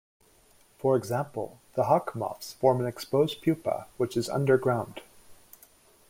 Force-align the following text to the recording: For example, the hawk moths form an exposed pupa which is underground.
For 0.79 0.95
example, 0.97 1.59
the 1.75 1.83
hawk 1.83 2.15
moths 2.15 2.53
form 2.53 2.81
an 2.81 2.87
exposed 2.87 3.39
pupa 3.43 3.85
which 3.97 4.17
is 4.17 4.29
underground. 4.29 5.03